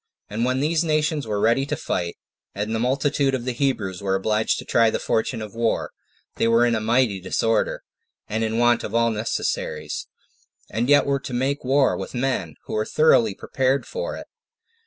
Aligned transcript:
And 0.31 0.45
when 0.45 0.61
these 0.61 0.83
nations 0.83 1.27
were 1.27 1.39
ready 1.39 1.63
to 1.67 1.75
fight, 1.75 2.17
and 2.55 2.73
the 2.73 2.79
multitude 2.79 3.35
of 3.35 3.45
the 3.45 3.51
Hebrews 3.51 4.01
were 4.01 4.15
obliged 4.15 4.57
to 4.57 4.65
try 4.65 4.89
the 4.89 4.97
fortune 4.97 5.43
of 5.43 5.53
war, 5.53 5.91
they 6.37 6.47
were 6.47 6.65
in 6.65 6.73
a 6.73 6.79
mighty 6.81 7.19
disorder, 7.21 7.83
and 8.27 8.43
in 8.43 8.57
want 8.57 8.83
of 8.83 8.95
all 8.95 9.11
necessaries, 9.11 10.07
and 10.71 10.89
yet 10.89 11.05
were 11.05 11.19
to 11.19 11.33
make 11.35 11.63
war 11.63 11.95
with 11.95 12.15
men 12.15 12.55
who 12.65 12.73
were 12.73 12.83
thoroughly 12.83 13.33
well 13.33 13.37
prepared 13.41 13.85
for 13.85 14.15
it. 14.17 14.25